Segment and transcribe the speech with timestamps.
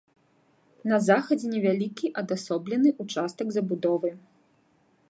[0.91, 4.11] На захадзе невялікі адасоблены ўчастак забудовы.